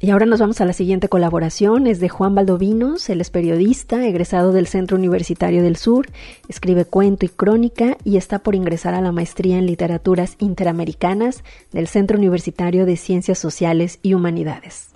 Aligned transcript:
Y 0.00 0.10
ahora 0.10 0.26
nos 0.26 0.38
vamos 0.38 0.60
a 0.60 0.64
la 0.64 0.72
siguiente 0.72 1.08
colaboración. 1.08 1.88
Es 1.88 1.98
de 1.98 2.08
Juan 2.08 2.34
Valdovinos, 2.34 3.10
él 3.10 3.20
es 3.20 3.30
periodista, 3.30 4.06
egresado 4.06 4.52
del 4.52 4.68
Centro 4.68 4.96
Universitario 4.96 5.60
del 5.60 5.76
Sur, 5.76 6.06
escribe 6.48 6.84
cuento 6.84 7.26
y 7.26 7.28
crónica 7.28 7.96
y 8.04 8.16
está 8.16 8.38
por 8.38 8.54
ingresar 8.54 8.94
a 8.94 9.00
la 9.00 9.10
maestría 9.10 9.58
en 9.58 9.66
literaturas 9.66 10.36
interamericanas 10.38 11.42
del 11.72 11.88
Centro 11.88 12.16
Universitario 12.16 12.86
de 12.86 12.96
Ciencias 12.96 13.40
Sociales 13.40 13.98
y 14.02 14.14
Humanidades. 14.14 14.90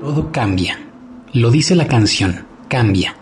Todo 0.00 0.32
cambia. 0.32 0.80
Lo 1.32 1.52
dice 1.52 1.76
la 1.76 1.86
canción, 1.86 2.44
cambia. 2.66 3.14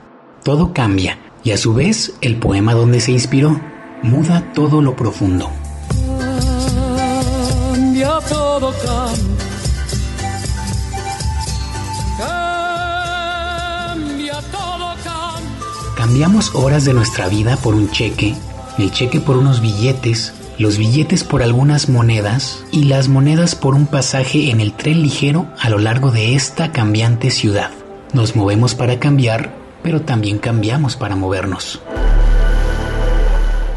Todo 0.45 0.73
cambia. 0.73 1.19
Y 1.45 1.51
a 1.51 1.59
su 1.59 1.75
vez, 1.75 2.17
el 2.23 2.37
poema 2.37 2.73
donde 2.73 3.01
se 3.01 3.13
inspiró, 3.13 3.61
muda 4.03 4.51
todo 4.55 4.81
lo 4.81 4.97
profundo 4.97 5.51
todo 8.29 8.75
cambia. 8.85 9.53
todo 14.51 14.95
Cambiamos 15.97 16.55
horas 16.55 16.85
de 16.85 16.95
nuestra 16.95 17.29
vida 17.29 17.57
por 17.57 17.75
un 17.75 17.91
cheque, 17.91 18.35
el 18.79 18.91
cheque 18.91 19.21
por 19.21 19.37
unos 19.37 19.61
billetes, 19.61 20.33
los 20.59 20.77
billetes 20.79 21.25
por 21.25 21.43
algunas 21.43 21.89
monedas 21.89 22.65
y 22.71 22.85
las 22.85 23.09
monedas 23.09 23.55
por 23.55 23.75
un 23.75 23.87
pasaje 23.87 24.51
en 24.51 24.61
el 24.61 24.73
tren 24.73 25.03
ligero 25.03 25.47
a 25.59 25.71
lo 25.71 25.79
largo 25.79 26.11
de 26.11 26.35
esta 26.35 26.73
cambiante 26.73 27.31
ciudad. 27.31 27.71
Nos 28.13 28.35
movemos 28.37 28.75
para 28.75 28.99
cambiar, 28.99 29.55
pero 29.83 30.03
también 30.03 30.39
cambiamos 30.39 30.97
para 30.97 31.17
movernos. 31.17 31.81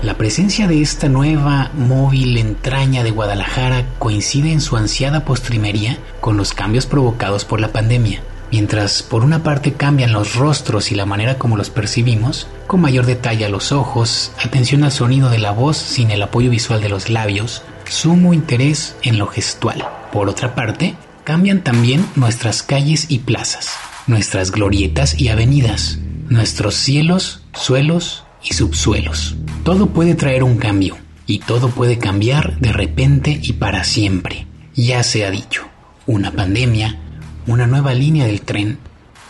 La 0.03 0.17
presencia 0.17 0.67
de 0.67 0.81
esta 0.81 1.07
nueva 1.07 1.71
móvil 1.73 2.35
entraña 2.35 3.05
de 3.05 3.11
Guadalajara 3.11 3.85
coincide 3.99 4.51
en 4.51 4.59
su 4.59 4.75
ansiada 4.75 5.23
postrimería 5.23 5.97
con 6.19 6.35
los 6.35 6.53
cambios 6.53 6.85
provocados 6.85 7.45
por 7.45 7.61
la 7.61 7.71
pandemia. 7.71 8.21
Mientras 8.51 9.01
por 9.01 9.23
una 9.23 9.43
parte 9.43 9.71
cambian 9.71 10.11
los 10.11 10.35
rostros 10.35 10.91
y 10.91 10.95
la 10.95 11.05
manera 11.05 11.37
como 11.37 11.55
los 11.55 11.69
percibimos, 11.69 12.47
con 12.67 12.81
mayor 12.81 13.05
detalle 13.05 13.45
a 13.45 13.49
los 13.49 13.71
ojos, 13.71 14.33
atención 14.43 14.83
al 14.83 14.91
sonido 14.91 15.29
de 15.29 15.39
la 15.39 15.51
voz 15.51 15.77
sin 15.77 16.11
el 16.11 16.21
apoyo 16.21 16.49
visual 16.49 16.81
de 16.81 16.89
los 16.89 17.09
labios, 17.09 17.63
sumo 17.85 18.33
interés 18.33 18.97
en 19.03 19.17
lo 19.17 19.27
gestual. 19.27 19.87
Por 20.11 20.27
otra 20.27 20.53
parte, 20.53 20.95
cambian 21.23 21.63
también 21.63 22.05
nuestras 22.17 22.61
calles 22.61 23.05
y 23.07 23.19
plazas, 23.19 23.77
nuestras 24.07 24.51
glorietas 24.51 25.17
y 25.17 25.29
avenidas, 25.29 25.99
nuestros 26.27 26.75
cielos, 26.75 27.41
suelos 27.53 28.25
y 28.43 28.53
subsuelos. 28.53 29.35
Todo 29.63 29.87
puede 29.87 30.15
traer 30.15 30.43
un 30.43 30.57
cambio 30.57 30.97
y 31.25 31.39
todo 31.39 31.69
puede 31.69 31.97
cambiar 31.97 32.59
de 32.59 32.73
repente 32.73 33.39
y 33.41 33.53
para 33.53 33.83
siempre. 33.83 34.47
Ya 34.75 35.03
se 35.03 35.25
ha 35.25 35.31
dicho, 35.31 35.67
una 36.05 36.31
pandemia, 36.31 36.99
una 37.47 37.67
nueva 37.67 37.93
línea 37.93 38.25
del 38.25 38.41
tren, 38.41 38.79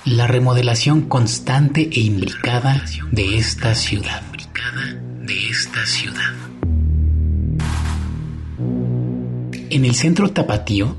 la 0.06 0.28
remodelación 0.28 1.02
constante 1.04 1.90
e 1.92 2.00
ciudad. 3.76 4.22
De 5.22 5.50
esta 5.50 5.86
ciudad. 5.86 6.34
En 9.70 9.86
el 9.86 9.96
centro 9.96 10.30
tapatío, 10.32 10.98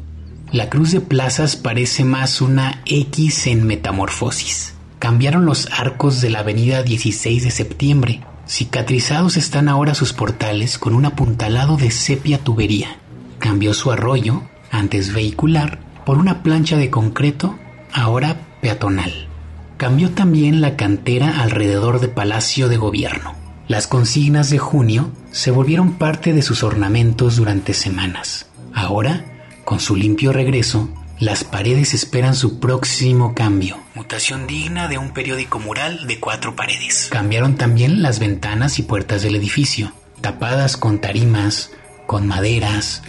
la 0.50 0.68
cruz 0.68 0.92
de 0.92 1.00
plazas 1.00 1.56
parece 1.56 2.04
más 2.04 2.40
una 2.40 2.82
X 2.86 3.46
en 3.46 3.66
metamorfosis. 3.66 4.73
Cambiaron 5.05 5.44
los 5.44 5.69
arcos 5.70 6.22
de 6.22 6.30
la 6.30 6.38
avenida 6.38 6.83
16 6.83 7.44
de 7.44 7.50
septiembre 7.50 8.22
Cicatrizados 8.47 9.36
están 9.36 9.69
ahora 9.69 9.94
sus 9.94 10.14
portales 10.14 10.78
con 10.78 10.94
un 10.94 11.05
apuntalado 11.05 11.77
de 11.77 11.91
sepia 11.91 12.38
tubería. 12.38 12.97
Cambió 13.38 13.75
su 13.75 13.92
arroyo, 13.92 14.44
antes 14.70 15.12
vehicular, 15.12 15.78
por 16.06 16.16
una 16.16 16.42
plancha 16.42 16.78
de 16.78 16.88
concreto, 16.88 17.58
ahora 17.92 18.41
peatonal. 18.62 19.28
Cambió 19.77 20.10
también 20.10 20.62
la 20.62 20.75
cantera 20.75 21.42
alrededor 21.42 22.00
de 22.00 22.09
Palacio 22.09 22.71
de 22.71 22.78
Gobierno. 22.78 23.34
Las 23.69 23.86
consignas 23.86 24.48
de 24.48 24.56
junio 24.56 25.10
se 25.32 25.50
volvieron 25.50 25.98
parte 25.98 26.32
de 26.32 26.41
sus 26.41 26.62
ornamentos 26.62 27.36
durante 27.36 27.75
semanas. 27.75 28.47
Ahora, 28.72 29.26
con 29.66 29.81
su 29.81 29.97
limpio 29.97 30.32
regreso, 30.32 30.88
las 31.20 31.44
paredes 31.44 31.94
esperan 31.94 32.34
su 32.34 32.58
próximo 32.58 33.34
cambio. 33.34 33.78
Mutación 33.94 34.47
digna 34.47 34.88
de 34.88 34.98
un 34.98 35.12
periódico 35.12 35.60
mural 35.60 36.06
de 36.06 36.19
cuatro 36.19 36.56
paredes. 36.56 37.08
Cambiaron 37.10 37.54
también 37.56 38.02
las 38.02 38.19
ventanas 38.19 38.78
y 38.78 38.82
puertas 38.82 39.22
del 39.22 39.36
edificio, 39.36 39.92
tapadas 40.20 40.76
con 40.76 41.00
tarimas, 41.00 41.70
con 42.06 42.26
maderas, 42.26 43.03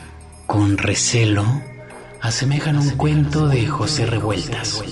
con 0.46 0.78
recelo. 0.78 1.62
Asemejan 2.22 2.78
un 2.78 2.92
cuento 2.92 3.48
de 3.48 3.68
José 3.68 4.06
Revueltas. 4.06 4.84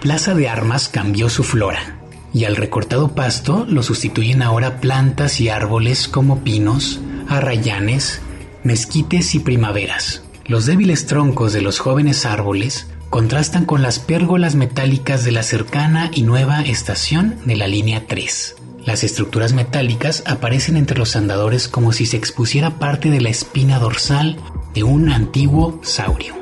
Plaza 0.00 0.34
de 0.34 0.48
Armas 0.48 0.88
cambió 0.88 1.28
su 1.28 1.42
flora 1.42 1.98
y 2.32 2.44
al 2.44 2.56
recortado 2.56 3.14
pasto 3.14 3.66
lo 3.68 3.82
sustituyen 3.82 4.42
ahora 4.42 4.80
plantas 4.80 5.40
y 5.40 5.48
árboles 5.48 6.06
como 6.06 6.44
pinos, 6.44 7.00
arrayanes, 7.28 8.20
mezquites 8.62 9.34
y 9.34 9.40
primaveras. 9.40 10.25
Los 10.48 10.64
débiles 10.64 11.06
troncos 11.06 11.52
de 11.52 11.60
los 11.60 11.80
jóvenes 11.80 12.24
árboles 12.24 12.86
contrastan 13.10 13.64
con 13.64 13.82
las 13.82 13.98
pérgolas 13.98 14.54
metálicas 14.54 15.24
de 15.24 15.32
la 15.32 15.42
cercana 15.42 16.08
y 16.14 16.22
nueva 16.22 16.62
estación 16.62 17.36
de 17.46 17.56
la 17.56 17.66
línea 17.66 18.06
3. 18.06 18.54
Las 18.84 19.02
estructuras 19.02 19.52
metálicas 19.54 20.22
aparecen 20.24 20.76
entre 20.76 20.98
los 20.98 21.16
andadores 21.16 21.66
como 21.66 21.90
si 21.90 22.06
se 22.06 22.16
expusiera 22.16 22.78
parte 22.78 23.10
de 23.10 23.20
la 23.20 23.28
espina 23.28 23.80
dorsal 23.80 24.36
de 24.72 24.84
un 24.84 25.08
antiguo 25.08 25.80
saurio. 25.82 26.36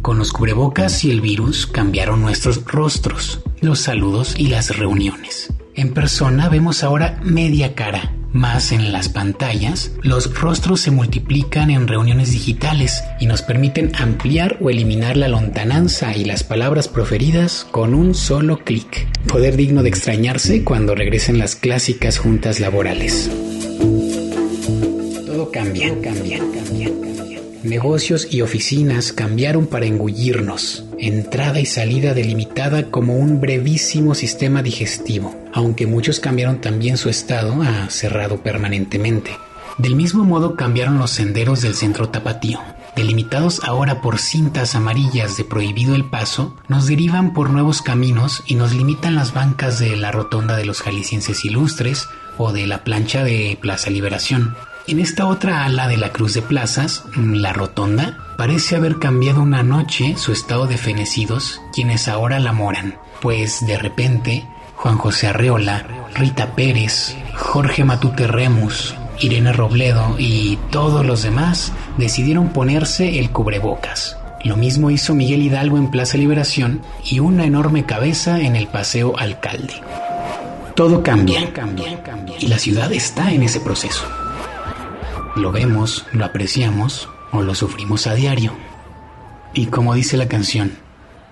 Con 0.00 0.18
los 0.18 0.32
cubrebocas 0.32 1.02
y 1.02 1.10
el 1.10 1.20
virus 1.20 1.66
cambiaron 1.66 2.20
nuestros 2.20 2.64
rostros, 2.66 3.40
los 3.60 3.80
saludos 3.80 4.36
y 4.38 4.46
las 4.46 4.76
reuniones. 4.76 5.52
En 5.74 5.92
persona 5.92 6.48
vemos 6.48 6.84
ahora 6.84 7.18
media 7.24 7.74
cara, 7.74 8.13
más 8.34 8.72
en 8.72 8.92
las 8.92 9.08
pantallas, 9.08 9.92
los 10.02 10.38
rostros 10.38 10.80
se 10.80 10.90
multiplican 10.90 11.70
en 11.70 11.88
reuniones 11.88 12.32
digitales 12.32 13.02
y 13.20 13.26
nos 13.26 13.42
permiten 13.42 13.92
ampliar 13.96 14.58
o 14.60 14.68
eliminar 14.68 15.16
la 15.16 15.28
lontananza 15.28 16.14
y 16.16 16.24
las 16.24 16.42
palabras 16.42 16.88
proferidas 16.88 17.66
con 17.70 17.94
un 17.94 18.14
solo 18.14 18.58
clic. 18.58 19.06
Poder 19.28 19.56
digno 19.56 19.82
de 19.82 19.88
extrañarse 19.88 20.64
cuando 20.64 20.94
regresen 20.94 21.38
las 21.38 21.54
clásicas 21.54 22.18
juntas 22.18 22.58
laborales. 22.58 23.30
Todo 25.24 25.50
cambia, 25.52 25.88
cambia, 26.02 26.38
cambia, 26.38 26.88
cambia. 26.88 27.33
Negocios 27.64 28.28
y 28.30 28.42
oficinas 28.42 29.14
cambiaron 29.14 29.66
para 29.66 29.86
engullirnos 29.86 30.84
entrada 30.98 31.60
y 31.60 31.64
salida 31.64 32.12
delimitada 32.12 32.90
como 32.90 33.16
un 33.16 33.40
brevísimo 33.40 34.14
sistema 34.14 34.62
digestivo, 34.62 35.34
aunque 35.54 35.86
muchos 35.86 36.20
cambiaron 36.20 36.60
también 36.60 36.98
su 36.98 37.08
estado 37.08 37.62
a 37.62 37.88
cerrado 37.88 38.42
permanentemente. 38.42 39.30
Del 39.78 39.96
mismo 39.96 40.24
modo 40.24 40.56
cambiaron 40.56 40.98
los 40.98 41.12
senderos 41.12 41.62
del 41.62 41.74
centro 41.74 42.10
tapatío. 42.10 42.60
Delimitados 42.96 43.62
ahora 43.64 44.02
por 44.02 44.18
cintas 44.18 44.74
amarillas 44.74 45.38
de 45.38 45.44
prohibido 45.44 45.94
el 45.94 46.04
paso, 46.04 46.54
nos 46.68 46.86
derivan 46.86 47.32
por 47.32 47.48
nuevos 47.48 47.80
caminos 47.80 48.42
y 48.46 48.56
nos 48.56 48.74
limitan 48.74 49.14
las 49.14 49.32
bancas 49.32 49.78
de 49.78 49.96
la 49.96 50.12
rotonda 50.12 50.58
de 50.58 50.66
los 50.66 50.82
jaliscienses 50.82 51.46
ilustres 51.46 52.08
o 52.36 52.52
de 52.52 52.66
la 52.66 52.84
plancha 52.84 53.24
de 53.24 53.56
Plaza 53.58 53.88
Liberación. 53.88 54.54
En 54.86 55.00
esta 55.00 55.26
otra 55.26 55.64
ala 55.64 55.88
de 55.88 55.96
la 55.96 56.12
Cruz 56.12 56.34
de 56.34 56.42
Plazas, 56.42 57.04
la 57.16 57.54
Rotonda, 57.54 58.18
parece 58.36 58.76
haber 58.76 58.98
cambiado 58.98 59.40
una 59.40 59.62
noche 59.62 60.14
su 60.18 60.30
estado 60.30 60.66
de 60.66 60.76
fenecidos, 60.76 61.62
quienes 61.72 62.06
ahora 62.06 62.38
la 62.38 62.52
moran, 62.52 62.96
pues 63.22 63.66
de 63.66 63.78
repente 63.78 64.46
Juan 64.76 64.98
José 64.98 65.28
Arreola, 65.28 65.86
Rita 66.14 66.54
Pérez, 66.54 67.16
Jorge 67.34 67.82
Matute 67.82 68.26
Remus, 68.26 68.94
Irene 69.20 69.54
Robledo 69.54 70.16
y 70.18 70.58
todos 70.70 71.06
los 71.06 71.22
demás 71.22 71.72
decidieron 71.96 72.50
ponerse 72.50 73.18
el 73.18 73.30
cubrebocas. 73.30 74.18
Lo 74.42 74.58
mismo 74.58 74.90
hizo 74.90 75.14
Miguel 75.14 75.40
Hidalgo 75.40 75.78
en 75.78 75.90
Plaza 75.90 76.18
Liberación 76.18 76.82
y 77.02 77.20
una 77.20 77.46
enorme 77.46 77.86
cabeza 77.86 78.38
en 78.38 78.54
el 78.54 78.66
Paseo 78.66 79.18
Alcalde. 79.18 79.80
Todo 80.76 81.02
cambia, 81.02 81.50
cambia, 81.54 82.02
cambia, 82.02 82.36
y 82.38 82.48
la 82.48 82.58
ciudad 82.58 82.92
está 82.92 83.32
en 83.32 83.44
ese 83.44 83.60
proceso. 83.60 84.04
Lo 85.36 85.50
vemos, 85.50 86.06
lo 86.12 86.24
apreciamos 86.24 87.08
o 87.32 87.42
lo 87.42 87.56
sufrimos 87.56 88.06
a 88.06 88.14
diario. 88.14 88.52
Y 89.52 89.66
como 89.66 89.94
dice 89.94 90.16
la 90.16 90.28
canción, 90.28 90.72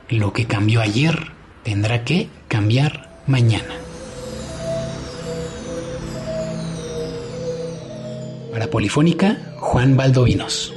lo 0.09 0.33
que 0.33 0.47
cambió 0.47 0.81
ayer 0.81 1.31
tendrá 1.63 2.05
que 2.05 2.29
cambiar 2.49 3.23
mañana. 3.29 3.75
Para 8.51 8.67
Polifónica, 8.69 9.39
Juan 9.59 9.97
Baldovinos. 9.97 10.75